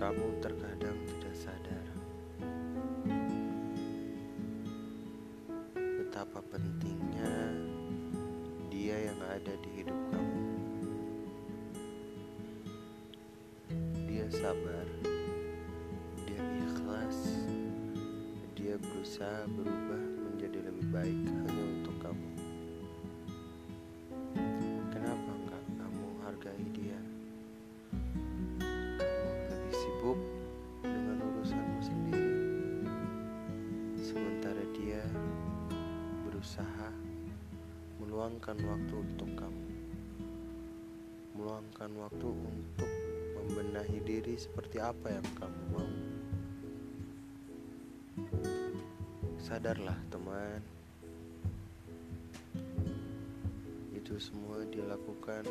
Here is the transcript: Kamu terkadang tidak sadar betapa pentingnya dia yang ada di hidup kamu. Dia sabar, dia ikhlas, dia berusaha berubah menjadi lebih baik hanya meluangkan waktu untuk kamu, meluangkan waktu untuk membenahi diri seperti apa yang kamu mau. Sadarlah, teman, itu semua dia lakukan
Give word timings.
Kamu 0.00 0.40
terkadang 0.40 0.96
tidak 1.04 1.34
sadar 1.36 1.86
betapa 5.76 6.40
pentingnya 6.48 7.52
dia 8.72 9.12
yang 9.12 9.20
ada 9.28 9.52
di 9.60 9.68
hidup 9.76 10.00
kamu. 10.08 10.40
Dia 14.08 14.24
sabar, 14.32 14.88
dia 16.24 16.42
ikhlas, 16.64 17.44
dia 18.56 18.80
berusaha 18.80 19.44
berubah 19.52 20.04
menjadi 20.32 20.64
lebih 20.64 20.86
baik 20.96 21.20
hanya 21.28 21.69
meluangkan 38.30 38.62
waktu 38.62 38.94
untuk 38.94 39.30
kamu, 39.34 39.66
meluangkan 41.34 41.90
waktu 41.98 42.28
untuk 42.30 42.90
membenahi 43.34 43.98
diri 44.06 44.38
seperti 44.38 44.78
apa 44.78 45.18
yang 45.18 45.26
kamu 45.34 45.62
mau. 45.74 45.90
Sadarlah, 49.42 49.98
teman, 50.14 50.62
itu 53.98 54.14
semua 54.22 54.62
dia 54.70 54.86
lakukan 54.86 55.42